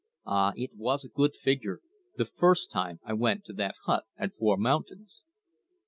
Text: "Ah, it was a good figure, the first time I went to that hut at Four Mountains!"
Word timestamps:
"Ah, 0.25 0.53
it 0.55 0.73
was 0.75 1.03
a 1.05 1.09
good 1.09 1.35
figure, 1.35 1.79
the 2.17 2.25
first 2.25 2.71
time 2.71 2.99
I 3.03 3.13
went 3.13 3.45
to 3.45 3.53
that 3.53 3.75
hut 3.85 4.05
at 4.17 4.33
Four 4.33 4.57
Mountains!" 4.57 5.21